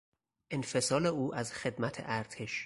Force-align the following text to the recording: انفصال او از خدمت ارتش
انفصال 0.53 1.05
او 1.05 1.35
از 1.35 1.53
خدمت 1.53 1.95
ارتش 1.99 2.59